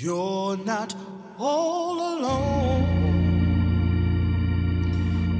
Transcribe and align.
You're 0.00 0.56
not 0.58 0.94
all 1.40 1.98
alone. 1.98 2.84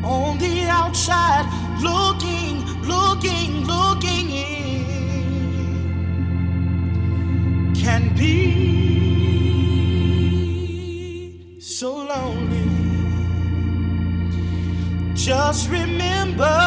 On 0.04 0.36
the 0.38 0.64
outside, 0.64 1.46
looking, 1.80 2.64
looking, 2.82 3.64
looking 3.64 4.30
in, 4.30 4.84
can 7.76 8.12
be 8.16 8.40
so 11.60 11.94
lonely. 11.94 12.66
Just 15.14 15.70
remember, 15.70 16.58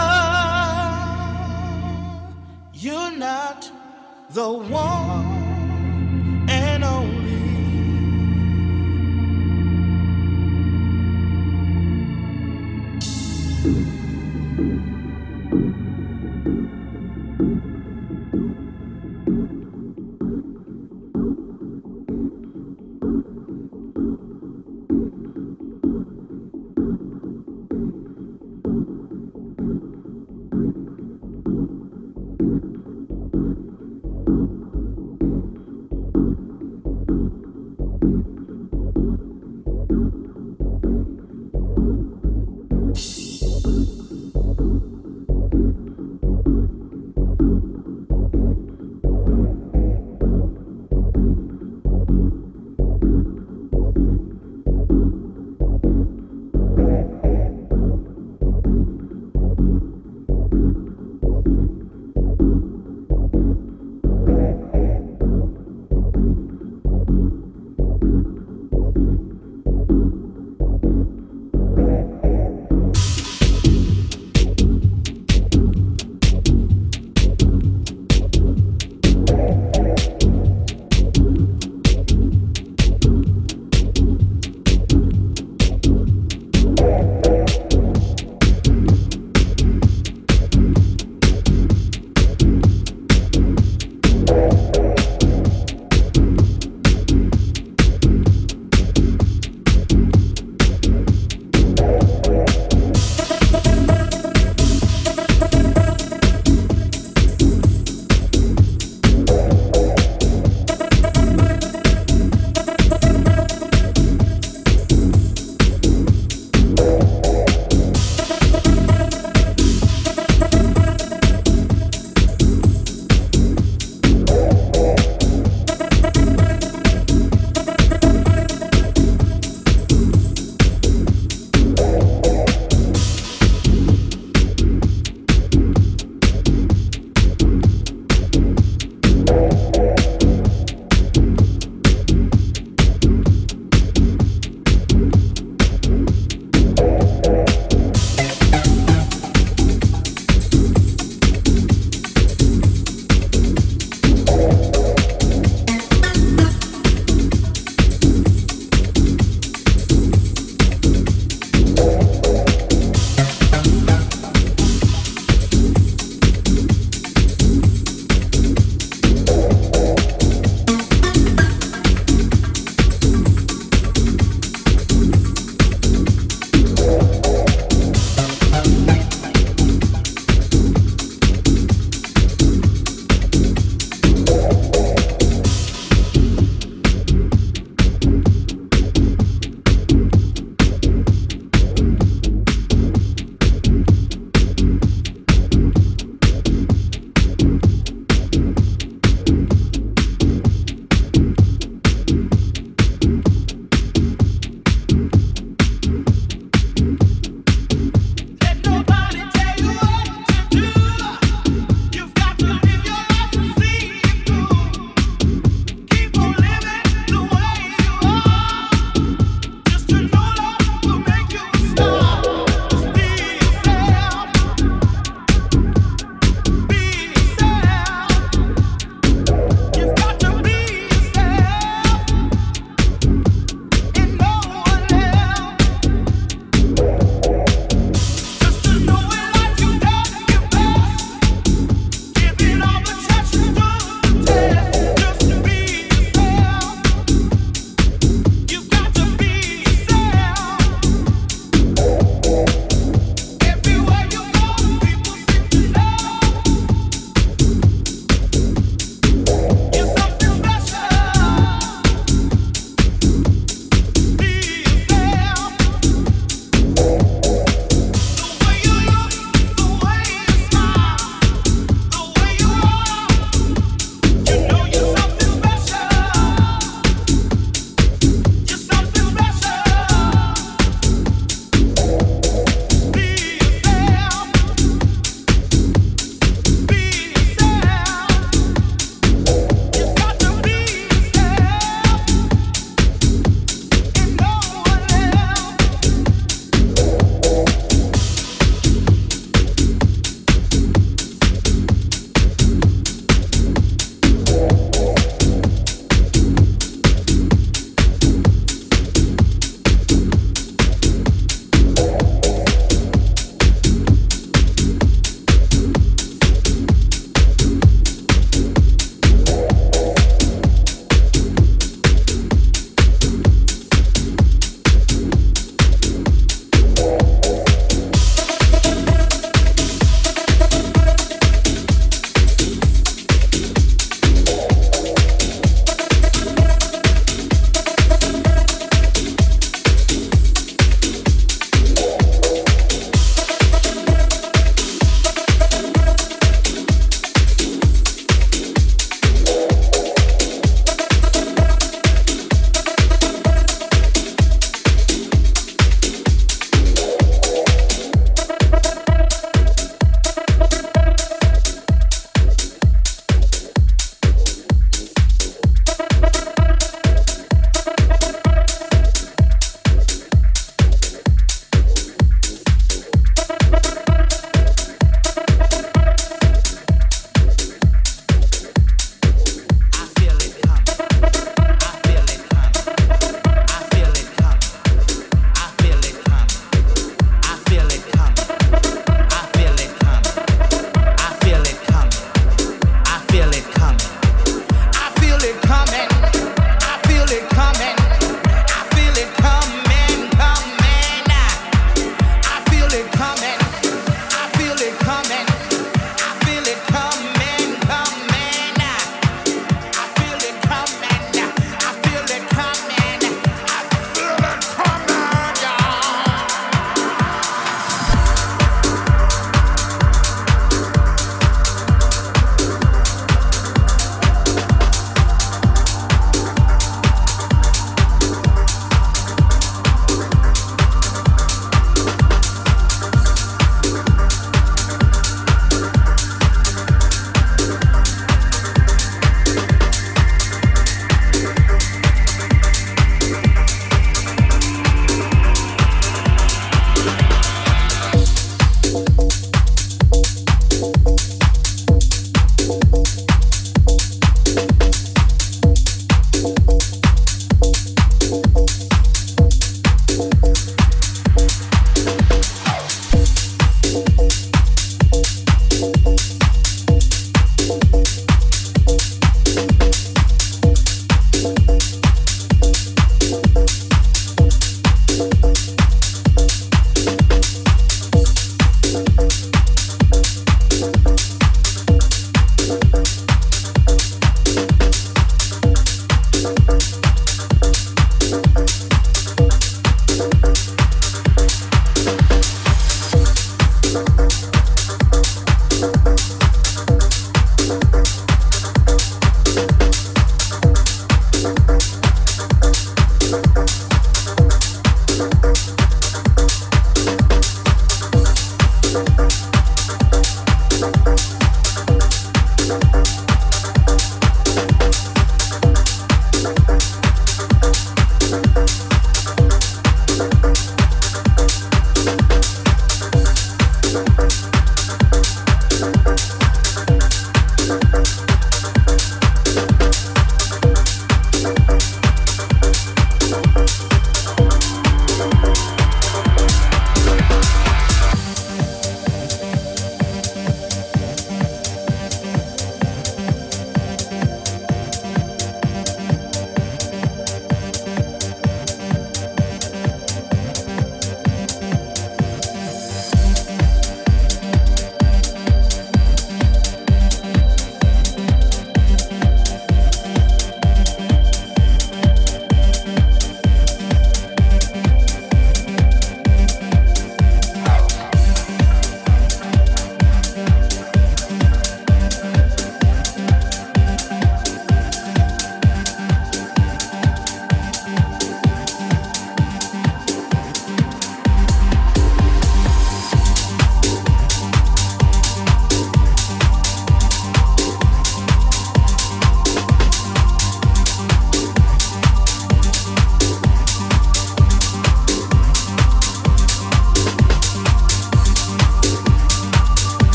you're 2.73 3.12
not 3.12 3.70
the 4.30 4.50
one 4.50 5.41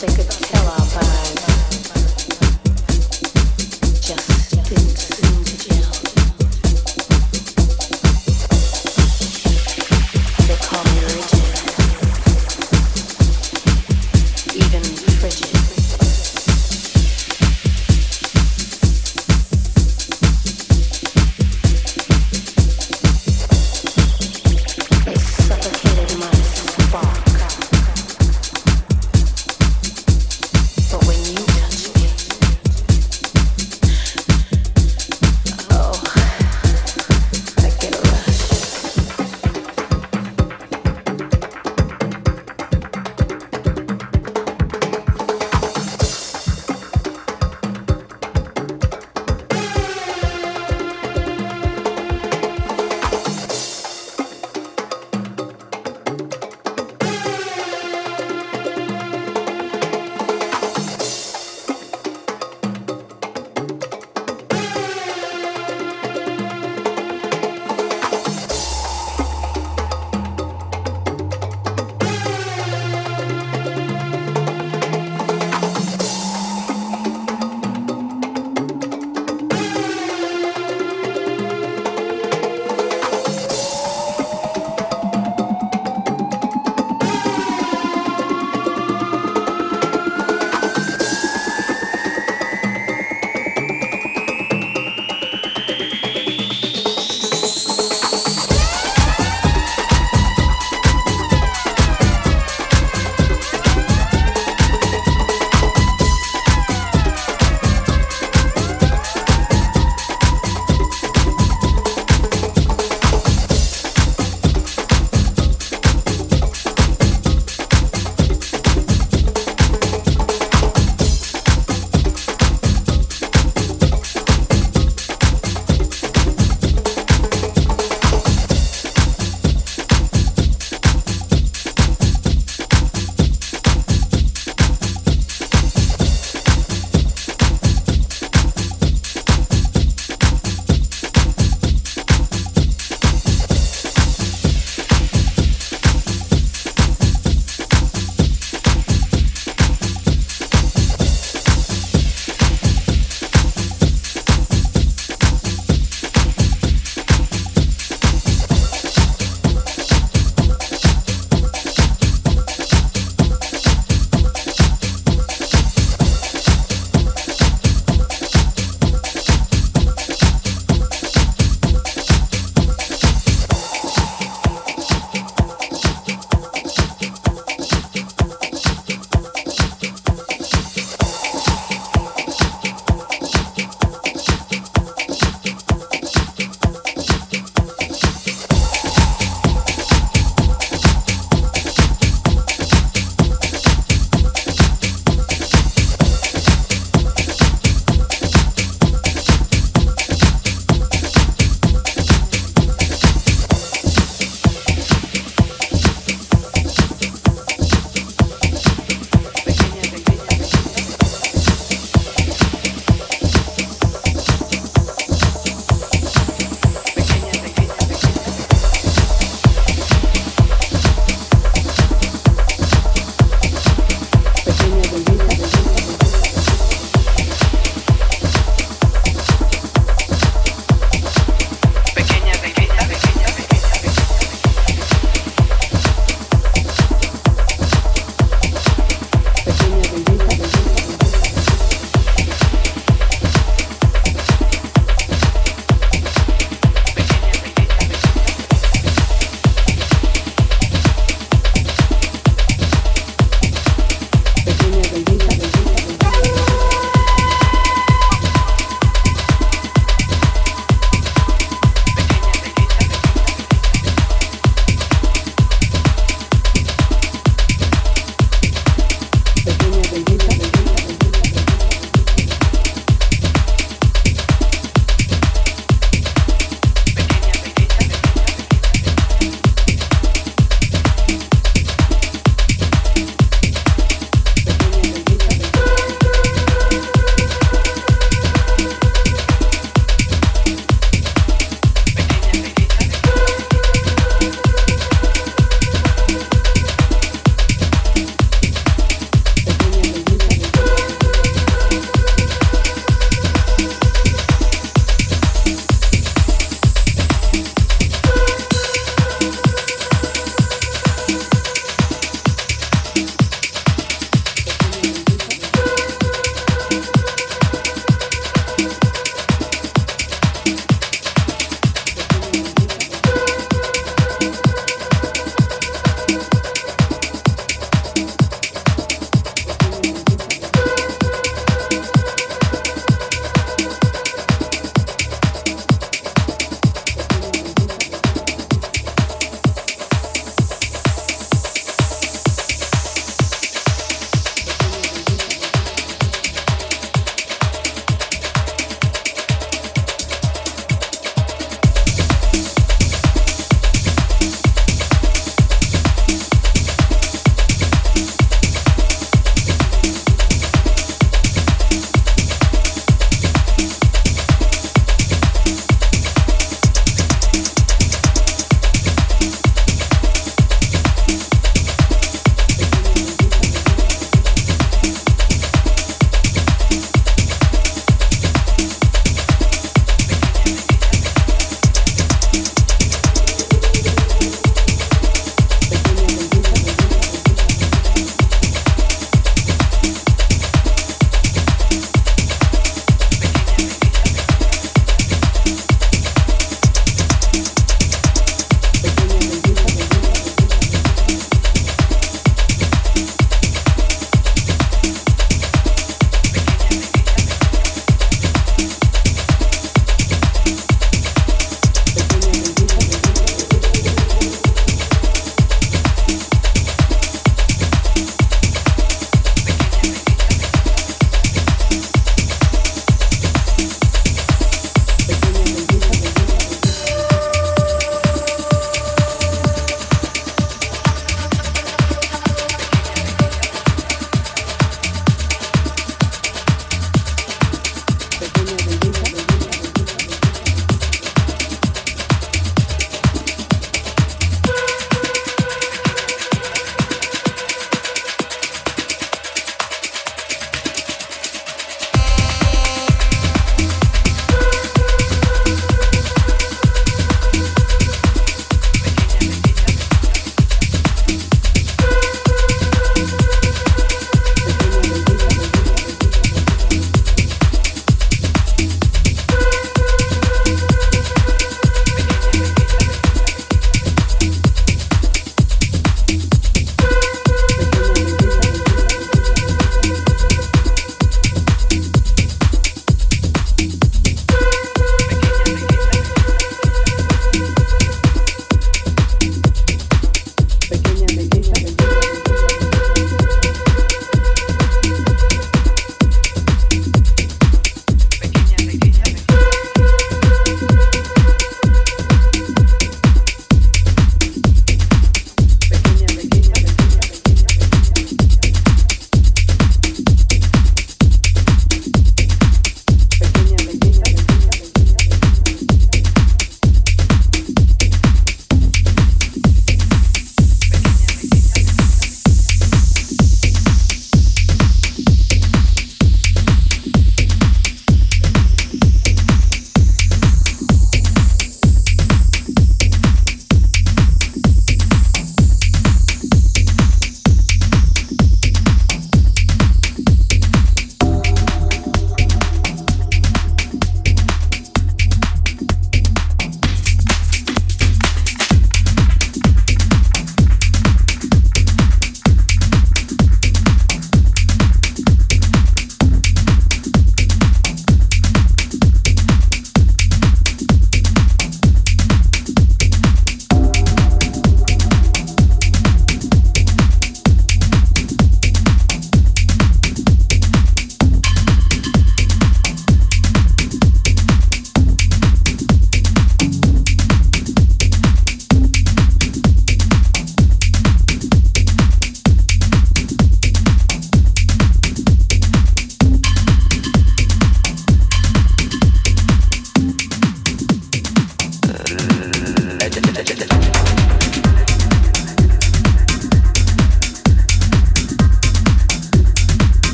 think 0.00 0.18
about 0.18 0.54
it. 0.54 0.59